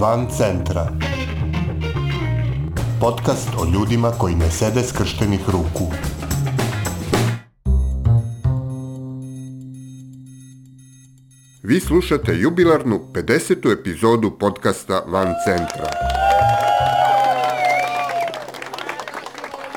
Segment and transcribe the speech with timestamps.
[0.00, 0.92] Van centra.
[3.00, 5.92] Podcast o ljudima koji ne sede skrštenih ruku.
[11.62, 13.80] Vi slušate jubilarnu 50.
[13.80, 15.90] epizodu podcasta Van centra.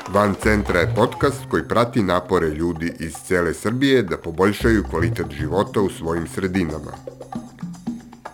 [0.08, 5.80] Van centra je podcast koji prati napore ljudi iz cele Srbije da poboljšaju kvalitet života
[5.80, 6.92] u svojim sredinama.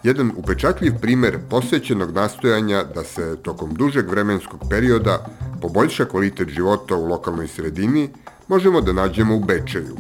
[0.03, 5.27] Jedan upečatljiv primer posvećenog nastojanja da se tokom dužeg vremenskog perioda
[5.61, 8.09] poboljša kvalitet života u lokalnoj sredini
[8.49, 9.97] možemo da nađemo u Bečeju.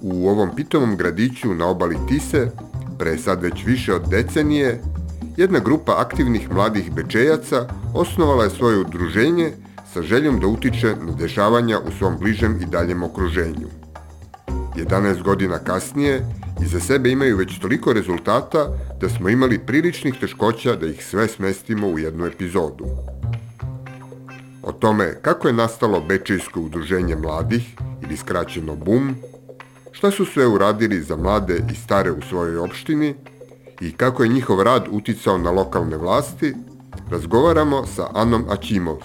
[0.00, 2.50] U ovom pitomom gradiću na obali Tise,
[2.98, 4.82] pre sad već više od decenije,
[5.36, 9.52] jedna grupa aktivnih mladih bečejaca osnovala je svoje udruženje
[9.94, 13.68] sa željom da utiče na dešavanja u svom bližem i daljem okruženju.
[14.76, 16.24] 11 godina kasnije
[16.62, 18.68] iza sebe imaju već toliko rezultata
[19.00, 22.84] da smo imali priličnih teškoća da ih sve smestimo u jednu epizodu.
[24.62, 27.62] O tome kako je nastalo Bečejsko udruženje mladih
[28.02, 29.14] ili skraćeno BUM,
[29.92, 33.14] šta su sve uradili za mlade i stare u svojoj opštini
[33.80, 36.54] i kako je njihov rad uticao na lokalne vlasti,
[37.10, 38.98] razgovaramo sa Anom Aćimov,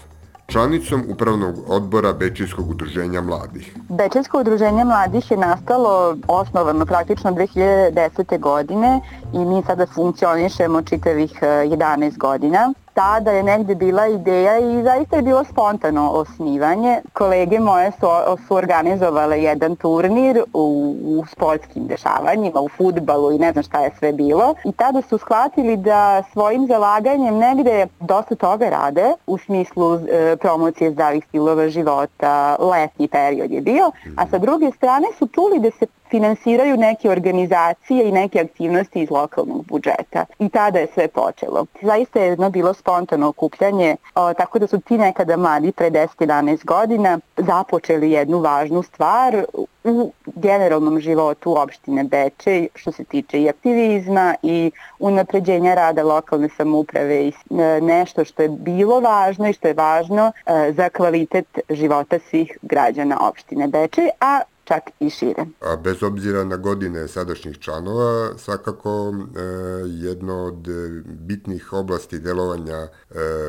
[0.48, 3.76] članicom Upravnog odbora Bečijskog udruženja mladih.
[3.90, 8.40] Bečijsko udruženje mladih je nastalo osnovano praktično 2010.
[8.40, 9.02] godine
[9.34, 15.16] i mi sada funkcionišemo čitavih 11 eh, godina tada je negde bila ideja i zaista
[15.16, 17.02] je bilo spontano osnivanje.
[17.14, 18.08] Kolege moje su,
[18.48, 23.92] su organizovale jedan turnir u, u sportskim dešavanjima, u futbalu i ne znam šta je
[24.00, 24.56] sve bilo.
[24.66, 30.92] I tada su shvatili da svojim zalaganjem negde dosta toga rade u smislu e, promocije
[30.92, 35.86] zdravih stilova života, letnji period je bio, a sa druge strane su čuli da se
[36.14, 40.26] finansiraju neke organizacije i neke aktivnosti iz lokalnog budžeta.
[40.40, 41.66] I tada je sve počelo.
[41.82, 46.66] Zaista je jedno bilo spontano okupljanje, o, tako da su ti nekada mladi pre 10-11
[46.66, 49.46] godina započeli jednu važnu stvar
[49.84, 57.28] u generalnom životu opštine Bečej što se tiče i aktivizma i unapređenja rada lokalne samouprave
[57.28, 62.20] i e, nešto što je bilo važno i što je važno e, za kvalitet života
[62.30, 65.46] svih građana opštine Bečej, a čak i šire.
[65.62, 69.42] A bez obzira na godine sadašnjih članova, svakako e,
[69.88, 70.68] jedno od
[71.06, 72.90] bitnih oblasti delovanja e,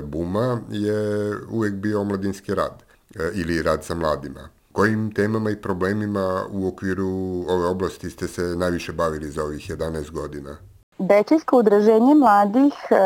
[0.03, 2.83] BUMA je uvek bio omladinski rad
[3.15, 4.49] e, ili rad sa mladima.
[4.73, 10.11] Kojim temama i problemima u okviru ove oblasti ste se najviše bavili za ovih 11
[10.11, 10.57] godina?
[10.99, 12.97] Bečijsko udraženje mladih e,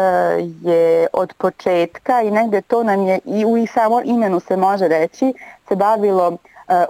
[0.63, 4.89] je od početka i negde to nam je i u i samo imenu se može
[4.89, 5.35] reći
[5.69, 6.37] se bavilo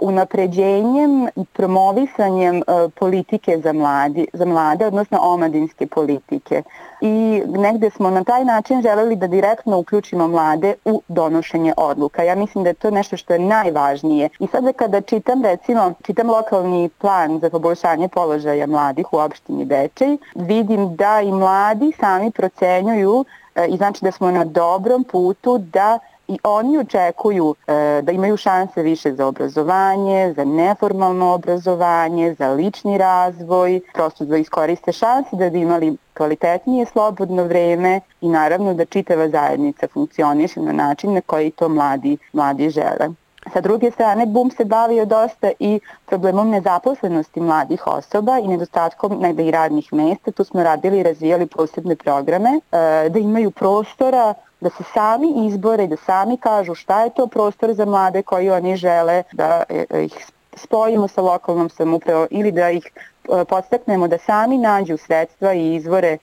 [0.01, 6.63] unapređenjem i promovisanjem uh, politike za, mladi, za mlade, odnosno omladinske politike.
[7.01, 12.23] I negde smo na taj način želeli da direktno uključimo mlade u donošenje odluka.
[12.23, 14.29] Ja mislim da je to nešto što je najvažnije.
[14.39, 20.17] I sada kada čitam, recimo, čitam lokalni plan za poboljšanje položaja mladih u opštini Bečej,
[20.35, 23.25] vidim da i mladi sami procenjuju uh,
[23.69, 28.83] i znači da smo na dobrom putu da i oni očekuju e, da imaju šanse
[28.83, 35.61] više za obrazovanje, za neformalno obrazovanje, za lični razvoj, prosto da iskoriste šanse da bi
[35.61, 41.69] imali kvalitetnije slobodno vreme i naravno da čitava zajednica funkcioniše na način na koji to
[41.69, 43.09] mladi, mladi žele.
[43.53, 49.47] Sa druge strane, BUM se bavio dosta i problemom nezaposlenosti mladih osoba i nedostatkom negde
[49.47, 50.31] i radnih mesta.
[50.31, 55.87] Tu smo radili i razvijali posebne programe, e, da imaju prostora da se sami izbore
[55.87, 60.05] da sami kažu šta je to prostor za mlade koji oni žele da e, e,
[60.05, 60.27] ih
[60.57, 66.19] spojimo sa lokalnom samoupravom ili da ih e, podstaknemo da sami nađu sredstva i izvore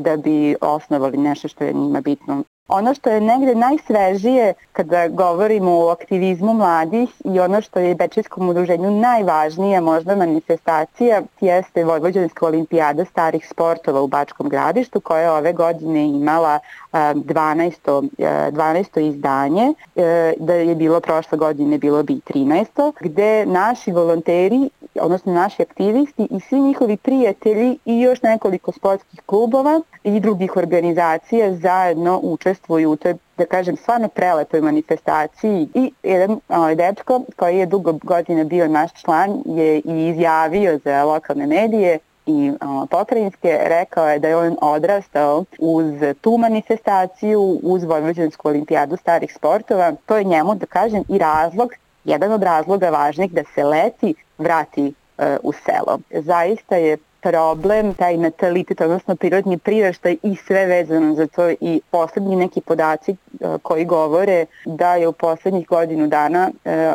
[0.00, 2.42] da bi osnovali nešto što je njima bitno
[2.72, 8.48] Ono što je negde najsvežije kada govorimo o aktivizmu mladih i ono što je Bečijskom
[8.48, 15.52] udruženju najvažnija možda manifestacija jeste Vojvođanska olimpijada starih sportova u Bačkom gradištu koja je ove
[15.52, 16.58] godine imala
[16.92, 18.08] 12.
[18.18, 19.00] 12.
[19.00, 22.92] izdanje, e, da je bilo prošle godine bilo bi 13.
[23.00, 24.70] gde naši volonteri
[25.00, 31.54] odnosno naši aktivisti i svi njihovi prijatelji i još nekoliko sportskih klubova i drugih organizacija
[31.54, 37.66] zajedno učestvuju u toj da kažem, stvarno prelepoj manifestaciji i jedan ovaj, dečko koji je
[37.66, 44.08] dugo godina bio naš član je i izjavio za lokalne medije i o, pokrajinske rekao
[44.08, 49.92] je da je on odrastao uz tu manifestaciju, uz Vojvođansku olimpijadu starih sportova.
[50.06, 51.70] To je njemu, da kažem, i razlog,
[52.04, 55.98] jedan od razloga važnih da se leti vrati e, u selo.
[56.10, 62.36] Zaista je problem, taj natalitet, odnosno prirodni priraštaj i sve vezano za to i poslednji
[62.36, 63.16] neki podaci
[63.62, 66.50] koji govore da je u poslednjih godinu dana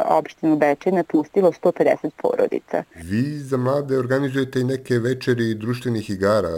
[0.06, 2.84] opštinu Bečej napustilo 150 porodica.
[2.96, 6.50] Vi za mlade organizujete i neke večeri društvenih igara.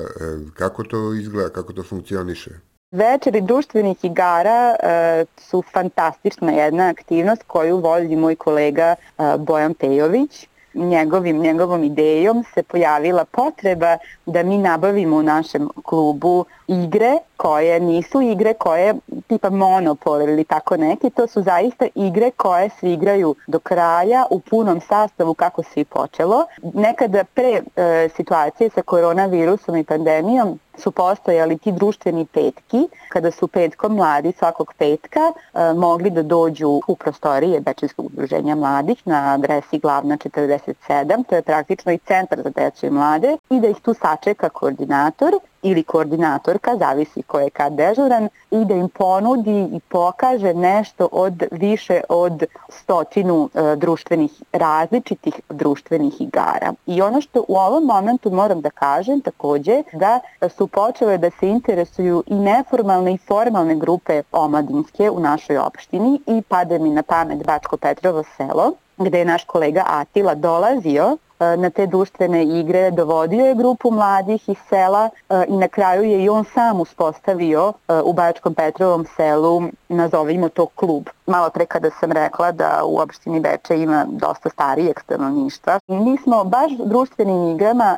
[0.53, 2.51] Kako to izgleda, kako to funkcioniše?
[2.91, 10.47] Večeri društvenih igara e, su fantastična jedna aktivnost koju vodi moj kolega e, Bojan Pejović
[10.77, 18.21] njegovim, njegovom idejom se pojavila potreba da mi nabavimo u našem klubu igre koje nisu
[18.21, 18.93] igre koje
[19.27, 24.39] tipa monopol ili tako neki, to su zaista igre koje se igraju do kraja u
[24.39, 26.45] punom sastavu kako se i počelo.
[26.73, 33.47] Nekada pre e, situacije sa koronavirusom i pandemijom su postojali ti društveni petki, kada su
[33.47, 39.79] petkom mladi svakog petka e, mogli da dođu u prostorije Bečinskog udruženja mladih na adresi
[39.79, 43.93] glavna 47, to je praktično i centar za decu i mlade, i da ih tu
[43.93, 45.33] sačeka koordinator
[45.69, 51.43] ili koordinatorka, zavisi ko je kad dežuran, i da im ponudi i pokaže nešto od
[51.51, 56.73] više od stotinu e, društvenih, različitih društvenih igara.
[56.85, 60.19] I ono što u ovom momentu moram da kažem takođe da
[60.49, 66.41] su počele da se interesuju i neformalne i formalne grupe omladinske u našoj opštini i
[66.41, 71.87] pade mi na pamet Bačko Petrovo selo, gde je naš kolega Atila dolazio na te
[71.87, 76.45] društvene igre, dovodio je grupu mladih iz sela e, i na kraju je i on
[76.53, 81.09] sam uspostavio e, u Bajačkom Petrovom selu, nazovimo to klub.
[81.27, 86.43] Malo pre kada sam rekla da u opštini Beče ima dosta starijeg stanovništva, mi smo
[86.43, 87.97] baš društvenim igrama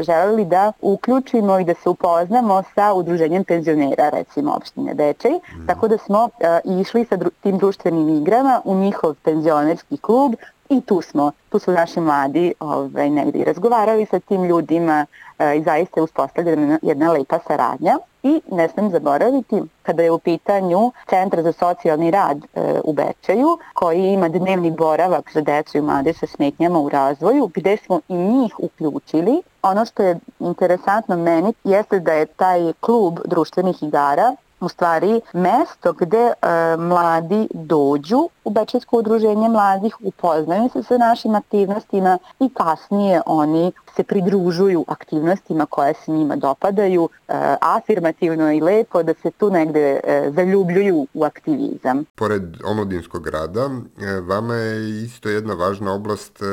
[0.00, 5.66] želeli da uključimo i da se upoznamo sa udruženjem penzionera, recimo opštine Bečej, mm.
[5.66, 6.28] tako da smo
[6.64, 10.34] išli sa tim društvenim igrama u njihov penzionerski klub,
[10.74, 15.06] I tu smo, tu su naši mladi ovaj, negdje razgovarali sa tim ljudima
[15.38, 17.98] e, i zaista je uspostavljena jedna lepa saradnja.
[18.22, 23.58] I ne smem zaboraviti, kada je u pitanju Centar za socijalni rad e, u Bečeju,
[23.74, 28.14] koji ima dnevni boravak za decu i mlade sa smetnjama u razvoju, gde smo i
[28.14, 29.42] njih uključili.
[29.62, 35.92] Ono što je interesantno meni jeste da je taj klub društvenih igara u stvari mesto
[35.92, 36.32] gde e,
[36.76, 44.02] mladi dođu u Bečejsko udruženje mladih, upoznaju se sa našim aktivnostima i kasnije oni se
[44.02, 50.30] pridružuju aktivnostima koje se njima dopadaju, e, afirmativno i lepo da se tu negde e,
[50.36, 52.04] zaljubljuju u aktivizam.
[52.14, 56.44] Pored omladinskog rada, e, vama je isto jedna važna oblast e,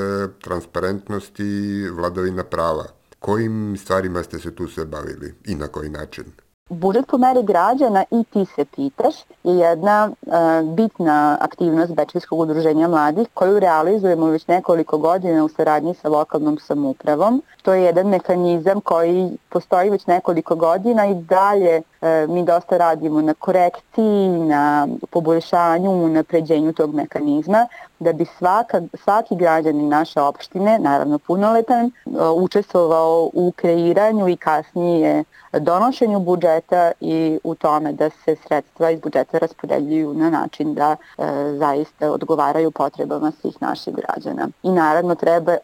[0.42, 2.86] transparentnosti i vladavina prava.
[3.20, 6.24] Kojim stvarima ste se tu sve bavili i na koji način?
[6.72, 10.34] Budžet po meri građana i ti se pitaš je jedna uh,
[10.76, 17.42] bitna aktivnost Bečijskog udruženja mladih koju realizujemo već nekoliko godina u saradnji sa lokalnom samupravom.
[17.62, 23.22] To je jedan mehanizam koji postoji već nekoliko godina i dalje uh, mi dosta radimo
[23.22, 27.68] na korekciji, na poboljšanju, napređenju tog mehanizma
[28.02, 31.92] da bi svaka, svaki građanin naše opštine, naravno punoletan,
[32.36, 35.24] učestvovao u kreiranju i kasnije
[35.60, 41.24] donošenju budžeta i u tome da se sredstva iz budžeta raspodeljuju na način da e,
[41.58, 44.48] zaista odgovaraju potrebama svih naših građana.
[44.64, 45.58] I naravno treba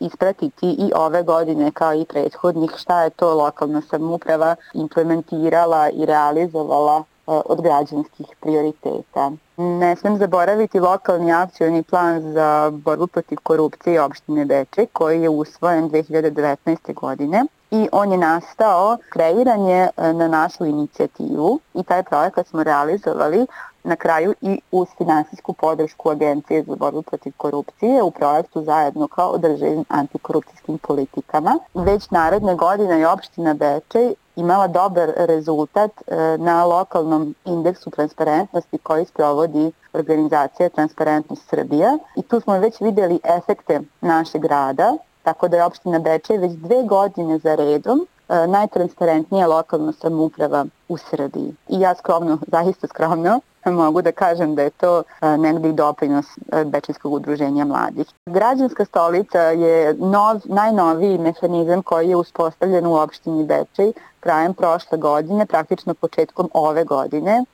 [0.00, 7.04] ispratiti i ove godine kao i prethodnih šta je to lokalna samuprava implementirala i realizovala
[7.30, 9.30] od građanskih prioriteta.
[9.56, 15.90] Ne smem zaboraviti lokalni akcijni plan za borbu protiv korupcije opštine Bečej koji je usvojen
[15.90, 16.94] 2019.
[16.94, 22.62] godine i on je nastao, kreiran je e, na našu inicijativu i taj projekat smo
[22.62, 23.46] realizovali
[23.84, 29.30] na kraju i uz finansijsku podršku Agencije za borbu protiv korupcije u projektu zajedno kao
[29.30, 31.58] održivim antikorupcijskim politikama.
[31.74, 39.04] Već naredne godine je opština Bečej imala dobar rezultat e, na lokalnom indeksu transparentnosti koji
[39.04, 41.98] sprovodi organizacija Transparentnost Srbija.
[42.16, 46.82] I tu smo već videli efekte našeg rada, tako da je opština Bečej već dve
[46.82, 48.06] godine za redom
[48.46, 51.54] najtransparentnija lokalna samouprava u Srbiji.
[51.68, 55.02] I ja skromno, zaista skromno, mogu da kažem da je to
[55.38, 56.26] negde i doprinos
[56.66, 58.06] Bečijskog udruženja mladih.
[58.26, 65.46] Građanska stolica je nov, najnoviji mehanizam koji je uspostavljen u opštini Bečej krajem prošle godine,
[65.46, 67.44] praktično početkom ove godine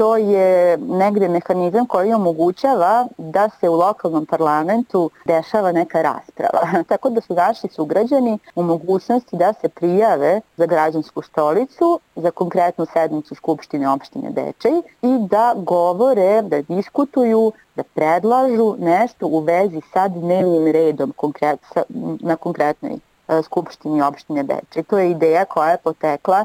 [0.00, 6.60] to je negde mehanizam koji omogućava da se u lokalnom parlamentu dešava neka rasprava.
[6.88, 12.86] Tako da su naši sugrađani u mogućnosti da se prijave za građansku stolicu, za konkretnu
[12.92, 20.08] sednicu Skupštine opštine Dečej i da govore, da diskutuju, da predlažu nešto u vezi sa
[20.08, 21.82] dnevnim redom konkret, sa,
[22.20, 22.98] na konkretnoj
[23.42, 24.82] Skupštini opštine Beče.
[24.82, 26.44] To je ideja koja je potekla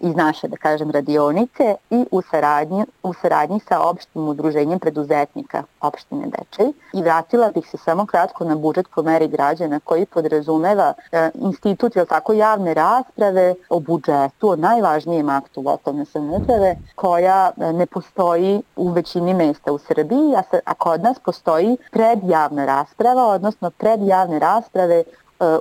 [0.00, 6.26] iz naše, da kažem, radionice i u saradnji, u saradnji sa opštim udruženjem preduzetnika opštine
[6.26, 6.72] Bečej.
[6.92, 11.96] I vratila bih se samo kratko na budžet po meri građana koji podrazumeva e, institut,
[11.96, 18.62] jel tako, javne rasprave o budžetu, o najvažnijem aktu lokalne samouprave, koja e, ne postoji
[18.76, 24.38] u većini mesta u Srbiji, a, sa, a kod nas postoji predjavna rasprava, odnosno predjavne
[24.38, 25.04] rasprave e,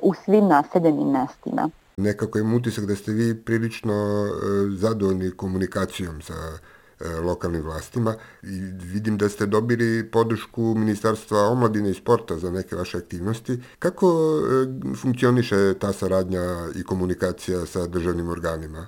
[0.02, 4.30] u svim naseljenim mestima nekako imam utisak da ste vi prilično e,
[4.78, 8.60] zadovoljni komunikacijom sa e, lokalnim vlastima i
[8.94, 13.60] vidim da ste dobili podršku Ministarstva omladine i sporta za neke vaše aktivnosti.
[13.80, 18.88] Kako e, funkcioniše ta saradnja i komunikacija sa državnim organima?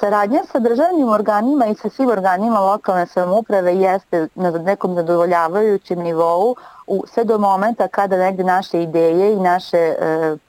[0.00, 6.56] Saradnja sa državnim organima i sa svim organima lokalne samouprave jeste na nekom zadovoljavajućem nivou,
[6.92, 9.94] u, sve do momenta kada negde naše ideje i naše e,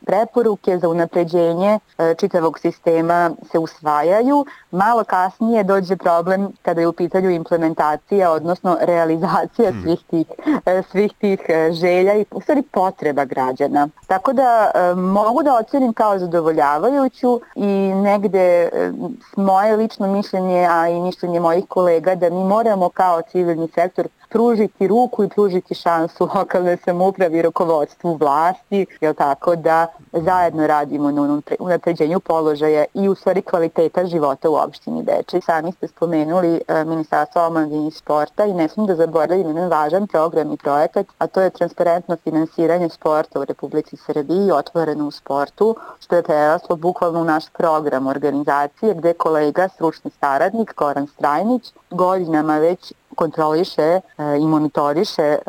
[0.06, 4.46] preporuke za unapređenje e, čitavog sistema se usvajaju.
[4.72, 9.82] Malo kasnije dođe problem kada je u pitanju implementacija, odnosno realizacija hmm.
[9.82, 10.28] svih tih,
[10.66, 13.88] e, svih tih e, želja i u stvari potreba građana.
[14.08, 18.92] Tako da e, mogu da ocenim kao zadovoljavajuću i negde e,
[19.38, 24.88] moje lično mišljenje, a i mišljenje mojih kolega da mi moramo kao civilni sektor pružiti
[24.88, 32.20] ruku i pružiti šansu lokalne samoupravi rukovodstvu vlasti, jel tako, da zajedno radimo na unapređenju
[32.20, 35.42] položaja i u stvari kvaliteta života u opštini Bečej.
[35.42, 40.08] Sami ste spomenuli e, Ministarstvo omladine i sporta i ne smijem da zaboravim jedan važan
[40.08, 45.76] program i projekat, a to je transparentno finansiranje sporta u Republici Srbiji, otvoreno u sportu,
[46.00, 52.58] što je preraslo bukvalno u naš program organizacije gde kolega, stručni saradnik Koran Strajnić, godinama
[52.58, 54.02] već kontroliše e,
[54.38, 55.40] i monitoriše e,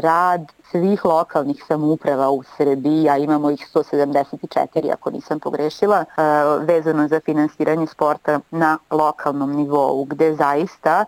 [0.00, 6.22] rad svih lokalnih samouprava u Srbiji, a imamo ih 174 ako nisam pogrešila, e,
[6.64, 11.04] vezano za finansiranje sporta na lokalnom nivou, gde zaista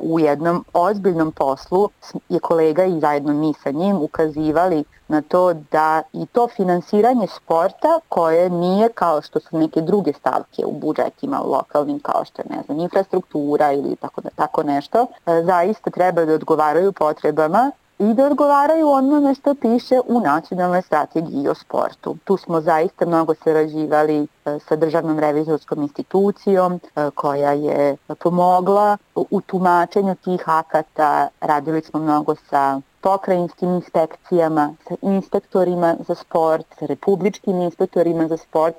[0.00, 1.88] u jednom ozbiljnom poslu
[2.28, 8.00] je kolega i zajedno mi sa njim ukazivali na to da i to finansiranje sporta
[8.08, 12.62] koje nije kao što su neke druge stavke u budžetima lokalnim kao što je ne
[12.62, 18.88] znam, infrastruktura ili tako, tako nešto, e, zaista treba da odgovaraju potrebama i da odgovaraju
[18.88, 22.16] onome što piše u nacionalnoj strategiji o sportu.
[22.24, 24.26] Tu smo zaista mnogo sarađivali e,
[24.68, 31.28] sa državnom revizorskom institucijom e, koja je pomogla u tumačenju tih akata.
[31.40, 38.76] Radili smo mnogo sa pokrajinskim inspekcijama, sa inspektorima za sport, sa republičkim inspektorima za sport.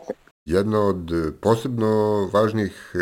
[0.49, 1.89] Jedna od posebno
[2.33, 2.95] važnih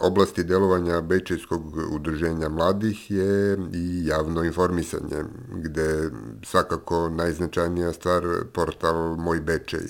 [0.00, 6.10] oblasti delovanja Bečejskog udruženja mladih je i javno informisanje, gde
[6.44, 9.86] svakako najznačajnija stvar portal Moj Bečej.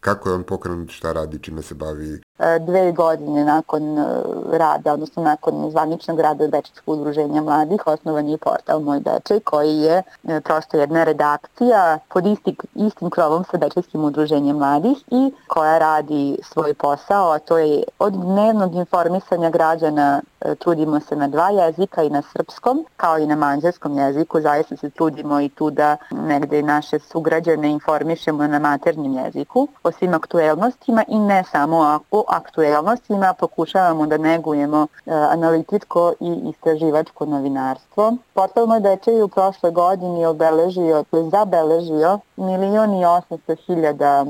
[0.00, 2.20] Kako je on pokrenut, šta radi, čime se bavi?
[2.60, 4.06] Dve godine nakon e,
[4.52, 10.02] rada, odnosno nakon zvaničnog rada Bečejskog udruženja mladih, osnovan je portal Moj Bečej, koji je
[10.24, 16.38] e, prosto jedna redakcija pod istim, istim krovom sa Bečejskim udruženjem mladih i koja radi
[16.42, 20.20] svoj posao, a to je od dnevnog informisanja građana
[20.58, 24.90] trudimo se na dva jezika i na srpskom, kao i na manđarskom jeziku, zaista se
[24.90, 31.18] trudimo i tu da negde naše sugrađane informišemo na maternjem jeziku o svim aktuelnostima i
[31.18, 38.16] ne samo o aktuelnostima pokušavamo da negujemo e, analitičko i istraživačko novinarstvo.
[38.34, 44.24] Portal Moj je u prošloj godini obeležio, zabeležio milion i 800 hiljada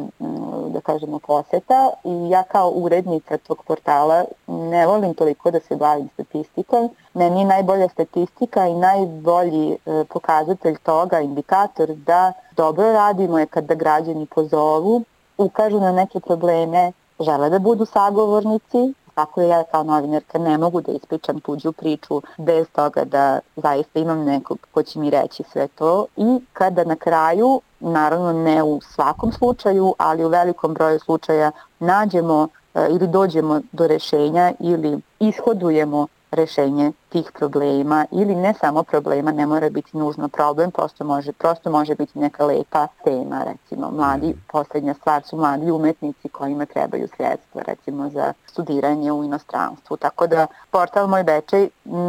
[0.68, 6.08] da kažemo poseta i ja kao urednica tog portala ne volim toliko da se bavim
[6.14, 6.90] statistikom.
[7.14, 13.74] Meni je najbolja statistika i najbolji e, pokazatelj toga, indikator da dobro radimo je kada
[13.74, 15.02] građani pozovu,
[15.38, 20.92] ukažu na neke probleme, žele da budu sagovornici, tako ja kao novinarka ne mogu da
[20.92, 26.06] ispričam tuđu priču bez toga da zaista imam nekog ko će mi reći sve to.
[26.16, 32.48] I kada na kraju, naravno ne u svakom slučaju, ali u velikom broju slučaja nađemo
[32.74, 39.46] e, ili dođemo do rešenja ili ishodujemo rešenje tih problema ili ne samo problema, ne
[39.46, 44.38] mora biti nužno problem, prosto može, prosto može biti neka lepa tema, recimo mladi, mhm.
[44.52, 49.96] poslednja stvar su mladi umetnici kojima trebaju sredstva, recimo za studiranje u inostranstvu.
[49.96, 51.68] Tako da portal Moj Bečej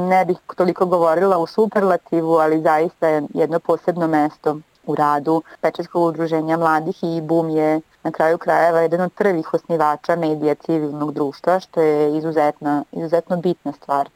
[0.10, 6.03] ne bih toliko govorila u superlativu, ali zaista je jedno posebno mesto u radu Pečarskog
[6.03, 11.60] udruženja mladih i BUM je na kraju krajeva jedan od prvih osnivača medija civilnog društva,
[11.60, 14.10] što je izuzetno, izuzetno bitna stvar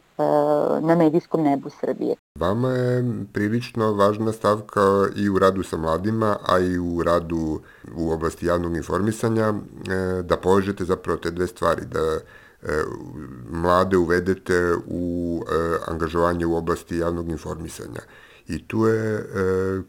[0.81, 2.15] na medijskom nebu Srbije.
[2.39, 3.03] Vama je
[3.33, 4.81] prilično važna stavka
[5.15, 7.59] i u radu sa mladima, a i u radu
[7.95, 12.19] u oblasti javnog informisanja e, da povežete zapravo te dve stvari, da e,
[13.49, 15.43] mlade uvedete u
[15.87, 18.01] angažovanje u oblasti javnog informisanja
[18.47, 19.23] i tu je e,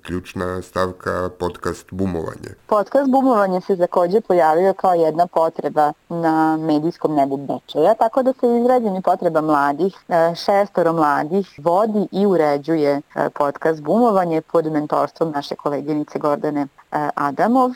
[0.03, 2.51] ključna stavka podcast Bumovanje.
[2.67, 8.59] Podcast Bumovanje se takođe pojavio kao jedna potreba na medijskom nebu Bečeja, tako da se
[8.61, 15.55] izrađeni potreba mladih, e, šestoro mladih, vodi i uređuje e, podcast Bumovanje pod mentorstvom naše
[15.55, 16.67] koleginice Gordane
[17.15, 17.71] Adamov.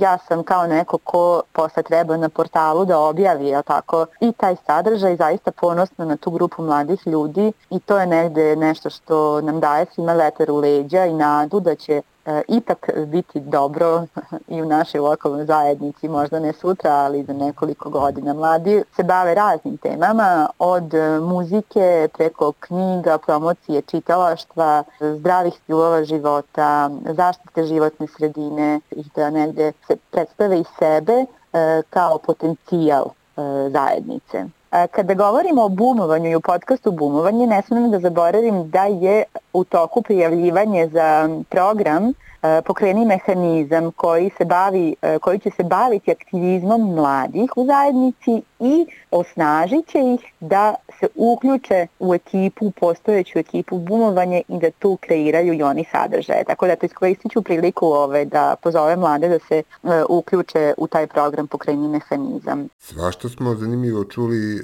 [0.00, 4.56] Ja sam kao neko ko posle treba na portalu da objavi jel tako, i taj
[4.66, 9.60] sadržaj zaista ponosna na tu grupu mladih ljudi i to je negde nešto što nam
[9.60, 12.02] daje svima leter u leđa i nadu da će e,
[12.48, 14.06] ipak biti dobro
[14.48, 18.34] i u našoj lokalnoj zajednici, možda ne sutra, ali za nekoliko godina.
[18.34, 20.92] Mladi se bave raznim temama, od
[21.22, 29.96] muzike preko knjiga, promocije čitalaštva, zdravih stilova života, zaštite životne sredine i da negde se
[30.10, 33.40] predstave i sebe e, kao potencijal e,
[33.70, 34.44] zajednice.
[34.72, 39.24] E, kada govorimo o bumovanju i u podcastu Bumovanje, ne smem da zaboravim da je
[39.56, 42.12] u toku prijavljivanje za program
[42.46, 48.42] E, pokreni mehanizam koji se bavi, e, koji će se baviti aktivizmom mladih u zajednici
[48.60, 54.98] i osnažit će ih da se uključe u ekipu, postojeću ekipu bumovanje i da tu
[55.00, 56.44] kreiraju i oni sadržaje.
[56.44, 60.86] Tako da to iskoristit ću priliku ove, da pozove mlade da se uh, uključe u
[60.86, 62.68] taj program pokreni mehanizam.
[62.78, 64.60] Svašta smo zanimljivo čuli e,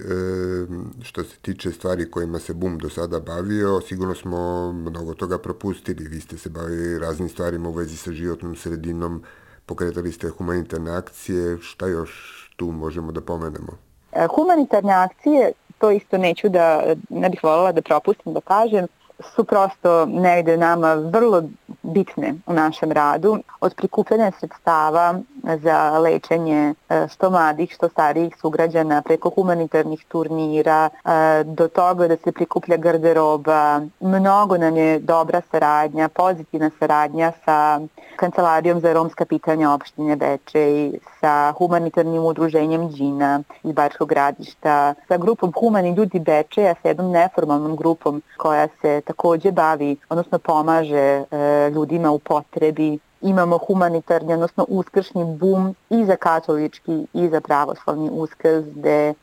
[1.03, 6.09] što se tiče stvari kojima se BUM do sada bavio, sigurno smo mnogo toga propustili.
[6.09, 9.23] Vi ste se bavili raznim stvarima u vezi sa životnom sredinom,
[9.67, 12.11] pokretali ste humanitarne akcije, šta još
[12.57, 13.73] tu možemo da pomenemo?
[14.13, 18.87] E, humanitarne akcije, to isto neću da, ne bih voljela da propustim da kažem,
[19.23, 21.43] su prosto negde nama vrlo
[21.83, 25.15] bitne u našem radu, od prikupljanja sredstava
[25.63, 32.17] za lečenje e, što mladih, što starijih sugrađana preko humanitarnih turnira, e, do toga da
[32.17, 33.81] se prikuplja garderoba.
[34.01, 37.81] Mnogo nam je dobra saradnja, pozitivna saradnja sa
[38.17, 45.53] Kancelarijom za romska pitanja opštine Bečej, sa humanitarnim udruženjem Đina iz Bačkog gradišta, sa grupom
[45.61, 51.25] Humani ljudi Bečeja, sa jednom neformalnom grupom koja se takođe bavi, odnosno pomaže e,
[51.75, 52.99] ljudima u potrebi.
[53.21, 59.15] Imamo humanitarni, odnosno uskršnji bum i za katolički i za pravoslavni uskrs gde e,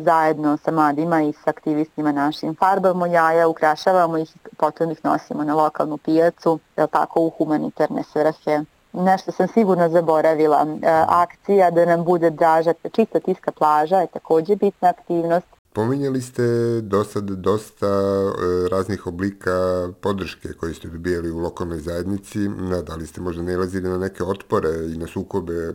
[0.00, 5.54] zajedno sa mladima i sa aktivistima našim farbamo jaja, ukrašavamo ih potom ih nosimo na
[5.54, 10.66] lokalnu pijacu, je tako u humanitarne svrhe nešto sam sigurno zaboravila.
[10.82, 15.57] E, akcija da nam bude draža, čista tiska plaža je takođe bitna aktivnost.
[15.72, 16.42] Pominjali ste
[16.80, 22.48] do sad dosta e, raznih oblika podrške koje ste dobijali u lokalnoj zajednici.
[22.86, 25.74] Da li ste možda nalazili na neke otpore i na sukobe,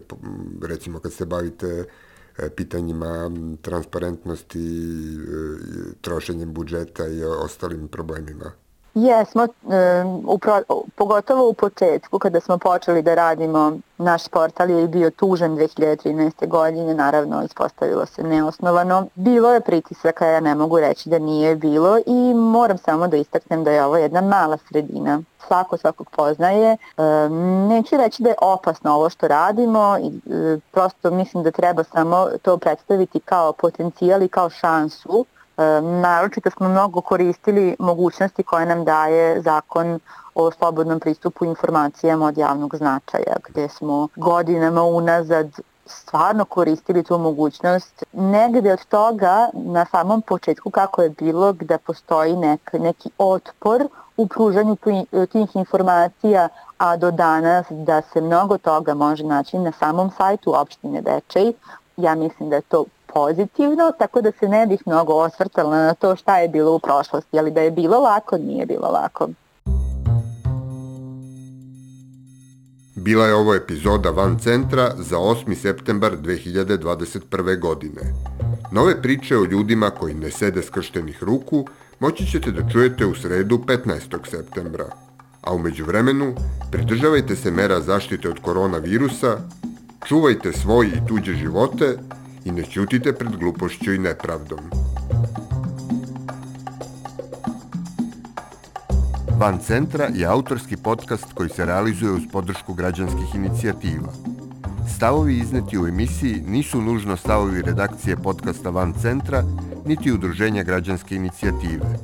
[0.62, 1.86] recimo kad se bavite
[2.38, 4.88] e, pitanjima transparentnosti,
[6.02, 8.63] trošenjem budžeta i ostalim problemima?
[8.96, 9.48] Jesmo,
[10.28, 10.62] u pro,
[10.96, 16.48] pogotovo u početku kada smo počeli da radimo, naš portal je bio tužen 2013.
[16.48, 19.08] godine, naravno ispostavilo se neosnovano.
[19.16, 23.64] Bilo je pritisaka, ja ne mogu reći da nije bilo i moram samo da istaknem
[23.64, 25.22] da je ovo jedna mala sredina.
[25.48, 26.78] Svako svakog poznaje.
[27.70, 30.12] Neću reći da je opasno ovo što radimo, i
[30.72, 35.43] prosto mislim da treba samo to predstaviti kao potencijal i kao šansu E,
[36.02, 40.00] naročito smo mnogo koristili mogućnosti koje nam daje zakon
[40.36, 48.04] o slobodnom pristupu informacijama od javnog značaja, gde smo godinama unazad stvarno koristili tu mogućnost.
[48.14, 53.88] Negde od toga, na samom početku kako je bilo, gde postoji nek, neki otpor
[54.18, 54.76] u pružanju
[55.32, 61.02] tih informacija, a do danas da se mnogo toga može naći na samom sajtu opštine
[61.02, 61.54] Bečej,
[61.98, 66.16] ja mislim da je to pozitivno, tako da se ne bih mnogo osvrtala na to
[66.16, 69.30] šta je bilo u prošlosti, ali da je bilo lako, nije bilo lako.
[72.96, 75.56] Bila je ovo epizoda Van Centra za 8.
[75.56, 77.60] septembar 2021.
[77.60, 78.02] godine.
[78.72, 81.66] Nove priče o ljudima koji ne sede skrštenih ruku
[82.00, 84.30] moći ćete da čujete u sredu 15.
[84.30, 84.86] septembra.
[85.42, 86.36] A umeđu vremenu,
[86.72, 89.38] pridržavajte se mera zaštite od koronavirusa,
[90.06, 91.98] čuvajte svoje i tuđe živote
[92.46, 94.60] i ne ćutite pred glupošću i nepravdom.
[99.38, 104.14] Van Centra je autorski podcast koji se realizuje uz podršku građanskih inicijativa.
[104.96, 109.44] Stavovi izneti u emisiji nisu nužno stavovi redakcije podcasta Van Centra,
[109.86, 112.00] niti udruženja građanske inicijative.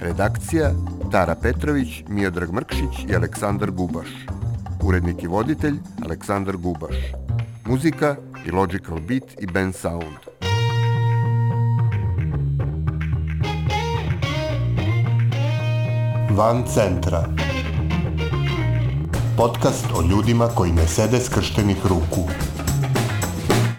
[0.00, 0.70] Redakcija
[1.10, 4.08] Tara Petrović, Miodrag Mrkšić i Aleksandar Gubaš.
[4.82, 7.23] Urednik i voditelj Aleksandar Gubaš.
[7.66, 10.18] Muzika i Logical Beat i Ben Sound.
[16.30, 17.24] Van centra.
[19.36, 22.28] Podcast o ljudima koji ne sede skrštenih ruku.